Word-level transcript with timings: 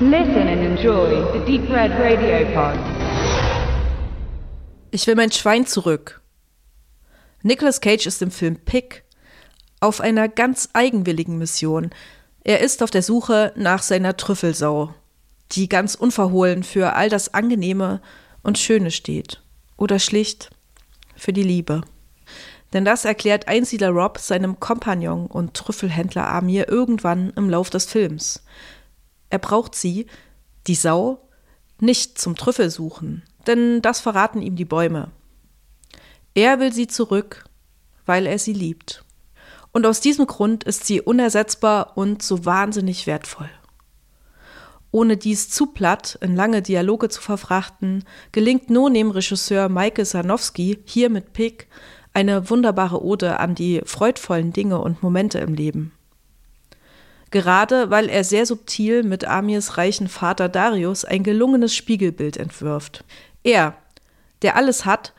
Listen 0.00 0.48
and 0.48 0.60
enjoy 0.60 1.22
the 1.32 1.38
Deep 1.46 1.70
Red 1.70 1.92
Radio 1.92 2.44
Pod. 2.52 2.76
Ich 4.90 5.06
will 5.06 5.14
mein 5.14 5.30
Schwein 5.30 5.66
zurück. 5.66 6.20
Nicolas 7.44 7.80
Cage 7.80 8.06
ist 8.06 8.20
im 8.20 8.32
Film 8.32 8.56
Pick 8.56 9.04
auf 9.78 10.00
einer 10.00 10.28
ganz 10.28 10.68
eigenwilligen 10.72 11.38
Mission. 11.38 11.90
Er 12.42 12.58
ist 12.58 12.82
auf 12.82 12.90
der 12.90 13.02
Suche 13.02 13.52
nach 13.54 13.84
seiner 13.84 14.16
Trüffelsau, 14.16 14.92
die 15.52 15.68
ganz 15.68 15.94
unverhohlen 15.94 16.64
für 16.64 16.94
all 16.94 17.08
das 17.08 17.32
Angenehme 17.32 18.02
und 18.42 18.58
Schöne 18.58 18.90
steht. 18.90 19.42
Oder 19.76 20.00
schlicht 20.00 20.50
für 21.14 21.32
die 21.32 21.44
Liebe. 21.44 21.82
Denn 22.72 22.84
das 22.84 23.04
erklärt 23.04 23.46
Einsiedler 23.46 23.90
Rob 23.90 24.18
seinem 24.18 24.58
Kompagnon 24.58 25.26
und 25.26 25.54
Trüffelhändler 25.54 26.26
Amir 26.26 26.68
irgendwann 26.68 27.32
im 27.36 27.48
Lauf 27.48 27.70
des 27.70 27.84
Films. 27.84 28.42
Er 29.34 29.40
braucht 29.40 29.74
sie, 29.74 30.06
die 30.68 30.76
Sau, 30.76 31.18
nicht 31.80 32.18
zum 32.20 32.36
Trüffelsuchen, 32.36 33.24
denn 33.48 33.82
das 33.82 33.98
verraten 33.98 34.40
ihm 34.40 34.54
die 34.54 34.64
Bäume. 34.64 35.10
Er 36.34 36.60
will 36.60 36.72
sie 36.72 36.86
zurück, 36.86 37.44
weil 38.06 38.26
er 38.26 38.38
sie 38.38 38.52
liebt. 38.52 39.04
Und 39.72 39.86
aus 39.86 40.00
diesem 40.00 40.28
Grund 40.28 40.62
ist 40.62 40.86
sie 40.86 41.00
unersetzbar 41.00 41.98
und 41.98 42.22
so 42.22 42.44
wahnsinnig 42.44 43.08
wertvoll. 43.08 43.50
Ohne 44.92 45.16
dies 45.16 45.50
zu 45.50 45.66
platt 45.66 46.16
in 46.20 46.36
lange 46.36 46.62
Dialoge 46.62 47.08
zu 47.08 47.20
verfrachten, 47.20 48.04
gelingt 48.30 48.70
nun 48.70 48.94
dem 48.94 49.10
Regisseur 49.10 49.68
Maike 49.68 50.04
Sanowski 50.04 50.78
hier 50.84 51.10
mit 51.10 51.32
Pick 51.32 51.66
eine 52.12 52.50
wunderbare 52.50 53.02
Ode 53.02 53.40
an 53.40 53.56
die 53.56 53.82
freudvollen 53.84 54.52
Dinge 54.52 54.80
und 54.80 55.02
Momente 55.02 55.40
im 55.40 55.54
Leben. 55.54 55.90
Gerade 57.34 57.90
weil 57.90 58.10
er 58.10 58.22
sehr 58.22 58.46
subtil 58.46 59.02
mit 59.02 59.24
Amirs 59.24 59.76
reichen 59.76 60.06
Vater 60.06 60.48
Darius 60.48 61.04
ein 61.04 61.24
gelungenes 61.24 61.74
Spiegelbild 61.74 62.36
entwirft. 62.36 63.02
Er, 63.42 63.74
der 64.42 64.54
alles 64.54 64.84
hat, 64.84 65.12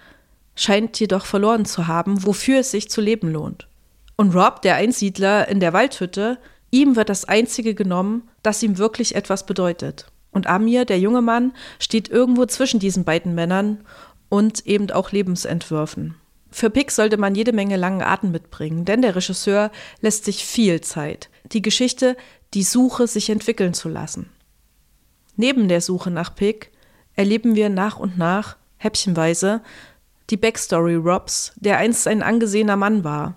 scheint 0.55 0.97
jedoch 0.97 1.25
verloren 1.25 1.65
zu 1.65 1.87
haben, 1.87 2.25
wofür 2.25 2.59
es 2.59 2.71
sich 2.71 2.89
zu 2.89 3.01
leben 3.01 3.33
lohnt. 3.33 3.67
Und 4.15 4.33
Rob, 4.33 4.61
der 4.61 4.75
Einsiedler 4.75 5.49
in 5.49 5.59
der 5.59 5.73
Waldhütte, 5.73 6.37
ihm 6.71 6.95
wird 6.95 7.09
das 7.09 7.25
Einzige 7.25 7.75
genommen, 7.75 8.29
das 8.43 8.63
ihm 8.63 8.77
wirklich 8.77 9.13
etwas 9.13 9.45
bedeutet. 9.45 10.05
Und 10.31 10.47
Amir, 10.47 10.85
der 10.85 10.99
junge 10.99 11.21
Mann, 11.21 11.51
steht 11.79 12.07
irgendwo 12.07 12.45
zwischen 12.45 12.79
diesen 12.79 13.03
beiden 13.03 13.35
Männern 13.35 13.83
und 14.29 14.65
eben 14.65 14.89
auch 14.89 15.11
Lebensentwürfen. 15.11 16.15
Für 16.49 16.69
Pick 16.69 16.91
sollte 16.91 17.17
man 17.17 17.35
jede 17.35 17.51
Menge 17.51 17.75
langen 17.75 18.01
Atem 18.01 18.31
mitbringen, 18.31 18.85
denn 18.85 19.01
der 19.01 19.17
Regisseur 19.17 19.69
lässt 19.99 20.23
sich 20.23 20.45
viel 20.45 20.79
Zeit, 20.79 21.29
die 21.51 21.61
Geschichte, 21.61 22.17
die 22.53 22.63
Suche 22.63 23.07
sich 23.07 23.29
entwickeln 23.29 23.73
zu 23.73 23.89
lassen. 23.89 24.29
Neben 25.35 25.67
der 25.67 25.81
Suche 25.81 26.11
nach 26.11 26.33
Pick 26.35 26.71
erleben 27.15 27.55
wir 27.55 27.69
nach 27.69 27.99
und 27.99 28.17
nach, 28.17 28.57
häppchenweise, 28.77 29.61
die 30.29 30.37
Backstory 30.37 30.95
Robs, 30.95 31.53
der 31.57 31.77
einst 31.77 32.07
ein 32.07 32.23
angesehener 32.23 32.77
Mann 32.77 33.03
war. 33.03 33.35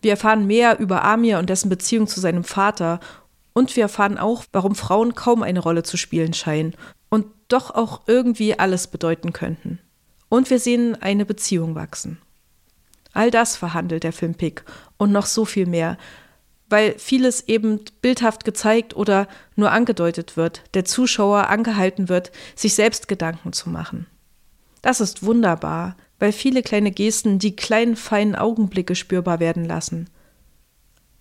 Wir 0.00 0.12
erfahren 0.12 0.46
mehr 0.46 0.78
über 0.78 1.04
Amir 1.04 1.38
und 1.38 1.50
dessen 1.50 1.68
Beziehung 1.68 2.06
zu 2.06 2.20
seinem 2.20 2.44
Vater 2.44 3.00
und 3.52 3.74
wir 3.74 3.84
erfahren 3.84 4.18
auch, 4.18 4.44
warum 4.52 4.74
Frauen 4.74 5.14
kaum 5.14 5.42
eine 5.42 5.60
Rolle 5.60 5.82
zu 5.82 5.96
spielen 5.96 6.34
scheinen 6.34 6.74
und 7.08 7.26
doch 7.48 7.72
auch 7.74 8.02
irgendwie 8.06 8.58
alles 8.58 8.86
bedeuten 8.86 9.32
könnten. 9.32 9.80
Und 10.28 10.50
wir 10.50 10.60
sehen 10.60 10.96
eine 11.00 11.24
Beziehung 11.24 11.74
wachsen. 11.74 12.18
All 13.12 13.30
das 13.30 13.56
verhandelt 13.56 14.04
der 14.04 14.12
Film 14.12 14.34
Pick 14.34 14.64
und 14.98 15.10
noch 15.10 15.26
so 15.26 15.44
viel 15.44 15.66
mehr, 15.66 15.96
weil 16.68 16.98
vieles 16.98 17.48
eben 17.48 17.80
bildhaft 18.02 18.44
gezeigt 18.44 18.94
oder 18.94 19.28
nur 19.56 19.72
angedeutet 19.72 20.36
wird, 20.36 20.62
der 20.74 20.84
Zuschauer 20.84 21.48
angehalten 21.48 22.08
wird, 22.08 22.30
sich 22.54 22.74
selbst 22.74 23.08
Gedanken 23.08 23.52
zu 23.52 23.70
machen. 23.70 24.06
Das 24.82 25.00
ist 25.00 25.22
wunderbar, 25.22 25.96
weil 26.18 26.32
viele 26.32 26.62
kleine 26.62 26.90
Gesten 26.90 27.38
die 27.38 27.56
kleinen 27.56 27.96
feinen 27.96 28.34
Augenblicke 28.34 28.94
spürbar 28.94 29.40
werden 29.40 29.64
lassen. 29.64 30.10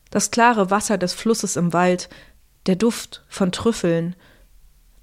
Das 0.09 0.31
klare 0.31 0.69
Wasser 0.71 0.97
des 0.97 1.13
Flusses 1.13 1.55
im 1.55 1.73
Wald, 1.73 2.09
der 2.65 2.75
Duft 2.75 3.23
von 3.27 3.51
Trüffeln, 3.51 4.15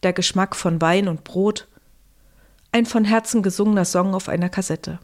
der 0.03 0.13
Geschmack 0.13 0.57
von 0.57 0.81
Wein 0.81 1.09
und 1.09 1.25
Brot, 1.25 1.69
ein 2.73 2.87
von 2.87 3.05
Herzen 3.05 3.43
gesungener 3.43 3.85
Song 3.85 4.15
auf 4.15 4.29
einer 4.29 4.49
Kassette. 4.49 4.99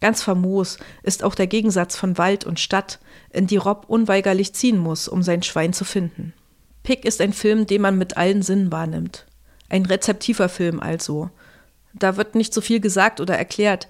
Ganz 0.00 0.22
famos 0.22 0.78
ist 1.02 1.24
auch 1.24 1.34
der 1.34 1.46
Gegensatz 1.46 1.96
von 1.96 2.18
Wald 2.18 2.44
und 2.44 2.60
Stadt, 2.60 2.98
in 3.30 3.46
die 3.46 3.56
Rob 3.56 3.86
unweigerlich 3.88 4.54
ziehen 4.54 4.78
muss, 4.78 5.08
um 5.08 5.22
sein 5.22 5.42
Schwein 5.42 5.72
zu 5.72 5.84
finden. 5.84 6.34
Pick 6.82 7.04
ist 7.04 7.20
ein 7.20 7.32
Film, 7.32 7.66
den 7.66 7.82
man 7.82 7.98
mit 7.98 8.16
allen 8.16 8.42
Sinnen 8.42 8.70
wahrnimmt. 8.70 9.26
Ein 9.68 9.86
rezeptiver 9.86 10.48
Film 10.48 10.80
also, 10.80 11.30
da 11.94 12.16
wird 12.16 12.34
nicht 12.34 12.52
so 12.52 12.60
viel 12.60 12.80
gesagt 12.80 13.20
oder 13.20 13.36
erklärt. 13.36 13.88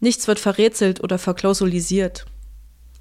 Nichts 0.00 0.28
wird 0.28 0.38
verrätselt 0.38 1.02
oder 1.02 1.18
verklausulisiert. 1.18 2.26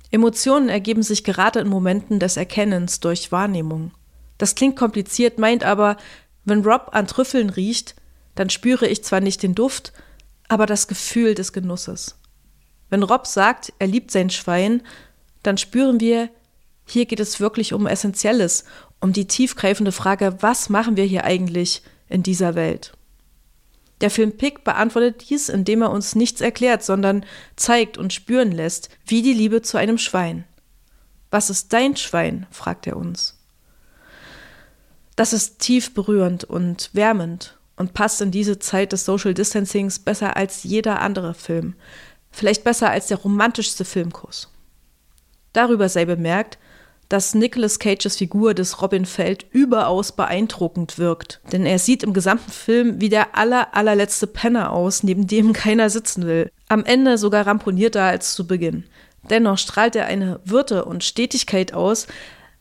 Emotionen 0.10 0.70
ergeben 0.70 1.04
sich 1.04 1.24
gerade 1.24 1.60
in 1.60 1.68
Momenten 1.68 2.20
des 2.20 2.38
Erkennens 2.38 3.02
durch 3.02 3.32
Wahrnehmung. 3.32 3.92
Das 4.38 4.56
klingt 4.56 4.78
kompliziert, 4.78 5.38
meint 5.38 5.64
aber, 5.66 5.98
wenn 6.46 6.64
Rob 6.64 6.90
an 6.94 7.08
Trüffeln 7.08 7.50
riecht, 7.50 7.96
dann 8.36 8.50
spüre 8.50 8.88
ich 8.88 9.04
zwar 9.04 9.20
nicht 9.20 9.44
den 9.44 9.54
Duft, 9.54 9.92
aber 10.48 10.66
das 10.66 10.88
Gefühl 10.88 11.36
des 11.36 11.52
Genusses. 11.52 12.16
Wenn 12.90 13.04
Rob 13.04 13.28
sagt, 13.28 13.74
er 13.80 13.88
liebt 13.88 14.12
sein 14.12 14.30
Schwein, 14.30 14.82
dann 15.44 15.58
spüren 15.58 16.00
wir, 16.00 16.30
hier 16.86 17.06
geht 17.06 17.20
es 17.20 17.40
wirklich 17.40 17.74
um 17.74 17.86
Essentielles, 17.86 18.64
um 19.02 19.14
die 19.14 19.28
tiefgreifende 19.28 19.92
Frage, 19.92 20.38
was 20.40 20.70
machen 20.70 20.98
wir 20.98 21.04
hier 21.04 21.26
eigentlich 21.26 21.82
in 22.10 22.24
dieser 22.24 22.56
Welt? 22.56 22.94
Der 24.02 24.12
Film 24.12 24.38
Pick 24.38 24.64
beantwortet 24.64 25.30
dies, 25.30 25.50
indem 25.50 25.82
er 25.82 25.92
uns 25.92 26.16
nichts 26.16 26.40
erklärt, 26.40 26.84
sondern 26.84 27.26
zeigt 27.56 27.98
und 27.98 28.14
spüren 28.14 28.52
lässt, 28.52 28.90
wie 29.06 29.22
die 29.22 29.34
Liebe 29.34 29.62
zu 29.62 29.78
einem 29.78 29.98
Schwein. 29.98 30.46
Was 31.32 31.50
ist 31.50 31.74
dein 31.74 31.96
Schwein? 31.98 32.46
fragt 32.52 32.88
er 32.88 32.96
uns. 32.96 33.38
Das 35.16 35.34
ist 35.34 35.60
tief 35.60 35.96
berührend 35.96 36.44
und 36.44 36.92
wärmend 36.94 37.58
und 37.76 37.94
passt 37.94 38.22
in 38.22 38.30
diese 38.30 38.60
Zeit 38.60 38.92
des 38.92 39.04
Social 39.04 39.34
Distancings 39.34 40.00
besser 40.00 40.38
als 40.38 40.64
jeder 40.64 41.02
andere 41.02 41.34
Film. 41.34 41.76
Vielleicht 42.38 42.64
besser 42.64 42.92
als 42.92 43.08
der 43.08 43.18
romantischste 43.18 43.84
Filmkuss. 43.84 44.48
Darüber 45.54 45.90
sei 45.90 46.06
bemerkt, 46.06 46.60
dass 47.10 47.34
Nicolas 47.34 47.80
Cages 47.80 48.16
Figur 48.16 48.54
des 48.54 48.80
Robin 48.80 49.08
Feld 49.08 49.48
überaus 49.50 50.12
beeindruckend 50.12 51.00
wirkt. 51.00 51.42
Denn 51.52 51.66
er 51.66 51.80
sieht 51.80 52.04
im 52.04 52.14
gesamten 52.14 52.52
Film 52.52 53.02
wie 53.02 53.10
der 53.10 53.36
aller, 53.36 53.76
allerletzte 53.76 54.28
Penner 54.28 54.72
aus, 54.72 55.02
neben 55.02 55.26
dem 55.26 55.52
keiner 55.64 55.90
sitzen 55.90 56.28
will. 56.28 56.52
Am 56.68 56.86
Ende 56.86 57.18
sogar 57.18 57.48
ramponierter 57.48 58.04
als 58.04 58.36
zu 58.36 58.46
Beginn. 58.46 58.84
Dennoch 59.32 59.58
strahlt 59.58 59.96
er 59.96 60.06
eine 60.06 60.40
Würde 60.46 60.86
und 60.86 61.04
Stetigkeit 61.04 61.74
aus. 61.74 62.06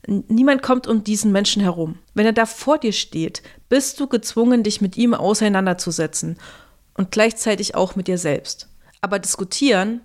Niemand 0.07 0.63
kommt 0.63 0.87
um 0.87 1.05
diesen 1.05 1.33
Menschen 1.33 1.61
herum. 1.61 1.99
Wenn 2.15 2.25
er 2.25 2.33
da 2.33 2.47
vor 2.47 2.79
dir 2.79 2.95
steht, 2.95 3.43
bist 3.69 4.01
du 4.01 4.07
gezwungen, 4.07 4.63
dich 4.63 4.81
mit 4.81 4.97
ihm 4.97 5.13
auseinanderzusetzen 5.13 6.39
und 6.95 7.11
gleichzeitig 7.11 7.75
auch 7.75 7.95
mit 7.95 8.09
dir 8.09 8.17
selbst. 8.17 8.71
Aber 9.01 9.19
diskutieren, 9.19 10.01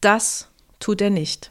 das 0.00 0.48
tut 0.78 1.00
er 1.00 1.10
nicht. 1.10 1.50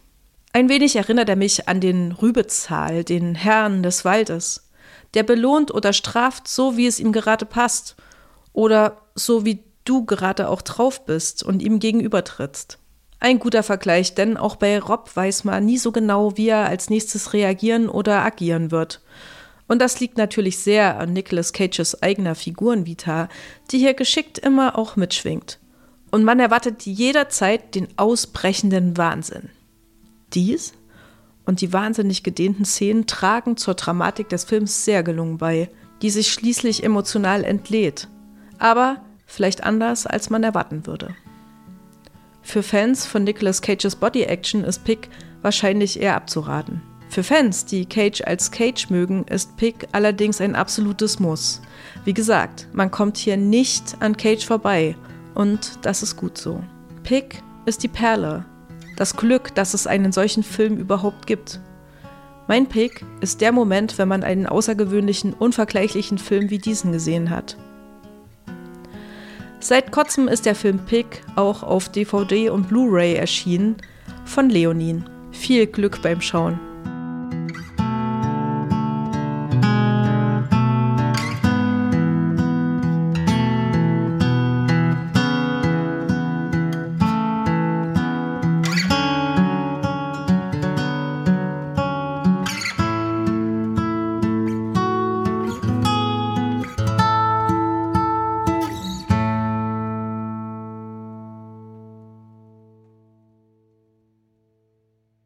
Ein 0.53 0.69
wenig 0.69 0.95
erinnert 0.95 1.27
er 1.27 1.35
mich 1.35 1.67
an 1.67 1.81
den 1.81 2.13
Rübezahl, 2.13 3.03
den 3.03 3.35
Herrn 3.35 3.83
des 3.83 4.05
Waldes. 4.05 4.69
Der 5.13 5.23
belohnt 5.23 5.73
oder 5.73 5.91
straft 5.91 6.47
so, 6.47 6.77
wie 6.77 6.87
es 6.87 6.99
ihm 6.99 7.11
gerade 7.11 7.45
passt. 7.45 7.95
Oder 8.53 9.01
so, 9.15 9.45
wie 9.45 9.63
du 9.83 10.05
gerade 10.05 10.49
auch 10.49 10.61
drauf 10.61 11.05
bist 11.05 11.43
und 11.43 11.61
ihm 11.61 11.79
gegenübertrittst. 11.79 12.79
Ein 13.19 13.39
guter 13.39 13.63
Vergleich, 13.63 14.13
denn 14.13 14.37
auch 14.37 14.55
bei 14.55 14.79
Rob 14.79 15.09
weiß 15.13 15.45
man 15.45 15.65
nie 15.65 15.77
so 15.77 15.91
genau, 15.91 16.37
wie 16.37 16.49
er 16.49 16.67
als 16.67 16.89
nächstes 16.89 17.33
reagieren 17.33 17.89
oder 17.89 18.23
agieren 18.23 18.71
wird. 18.71 19.01
Und 19.67 19.81
das 19.81 19.99
liegt 19.99 20.17
natürlich 20.17 20.59
sehr 20.59 20.99
an 20.99 21.13
Nicolas 21.13 21.51
Cages 21.51 22.01
eigener 22.03 22.35
Figurenvita, 22.35 23.29
die 23.71 23.79
hier 23.79 23.93
geschickt 23.93 24.37
immer 24.37 24.77
auch 24.77 24.95
mitschwingt. 24.95 25.59
Und 26.15 26.23
man 26.23 26.39
erwartet 26.39 26.85
jederzeit 26.85 27.75
den 27.75 27.89
ausbrechenden 27.97 28.95
Wahnsinn. 28.95 29.49
Dies 30.31 30.73
und 31.45 31.59
die 31.59 31.73
wahnsinnig 31.73 32.23
gedehnten 32.23 32.63
Szenen 32.63 33.05
tragen 33.05 33.57
zur 33.57 33.73
Dramatik 33.73 34.29
des 34.29 34.45
Films 34.45 34.85
sehr 34.85 35.03
gelungen 35.03 35.39
bei, 35.39 35.69
die 36.01 36.09
sich 36.09 36.31
schließlich 36.31 36.85
emotional 36.85 37.43
entlädt, 37.43 38.07
aber 38.59 39.03
vielleicht 39.25 39.65
anders, 39.65 40.07
als 40.07 40.29
man 40.29 40.43
erwarten 40.43 40.87
würde. 40.87 41.13
Für 42.41 42.63
Fans 42.63 43.05
von 43.05 43.25
Nicolas 43.25 43.61
Cages 43.61 43.97
Body 43.97 44.21
Action 44.21 44.63
ist 44.63 44.85
Pick 44.85 45.09
wahrscheinlich 45.41 45.99
eher 45.99 46.15
abzuraten. 46.15 46.81
Für 47.09 47.23
Fans, 47.23 47.65
die 47.65 47.85
Cage 47.85 48.21
als 48.21 48.51
Cage 48.51 48.89
mögen, 48.89 49.25
ist 49.25 49.57
Pick 49.57 49.89
allerdings 49.91 50.39
ein 50.39 50.55
absolutes 50.55 51.19
Muss. 51.19 51.61
Wie 52.05 52.13
gesagt, 52.13 52.69
man 52.71 52.89
kommt 52.89 53.17
hier 53.17 53.35
nicht 53.35 53.97
an 53.99 54.15
Cage 54.15 54.45
vorbei 54.45 54.95
und 55.35 55.79
das 55.83 56.01
ist 56.01 56.15
gut 56.15 56.37
so. 56.37 56.63
Pick 57.03 57.43
ist 57.65 57.83
die 57.83 57.87
Perle, 57.87 58.45
das 58.95 59.15
Glück, 59.15 59.53
dass 59.53 59.73
es 59.73 59.85
einen 59.85 60.11
solchen 60.11 60.43
Film 60.43 60.77
überhaupt 60.77 61.27
gibt. 61.27 61.59
Mein 62.47 62.67
Pick 62.67 63.05
ist 63.21 63.41
der 63.41 63.51
Moment, 63.51 63.97
wenn 63.97 64.07
man 64.07 64.23
einen 64.23 64.47
außergewöhnlichen, 64.47 65.33
unvergleichlichen 65.33 66.17
Film 66.17 66.49
wie 66.49 66.59
diesen 66.59 66.91
gesehen 66.91 67.29
hat. 67.29 67.57
Seit 69.59 69.91
kurzem 69.91 70.27
ist 70.27 70.45
der 70.45 70.53
Film 70.53 70.79
Pick 70.79 71.23
auch 71.35 71.63
auf 71.63 71.89
DVD 71.89 72.49
und 72.49 72.69
Blu-ray 72.69 73.15
erschienen 73.15 73.77
von 74.23 74.49
Leonin. 74.49 75.09
Viel 75.31 75.65
Glück 75.65 76.01
beim 76.01 76.21
Schauen. 76.21 76.59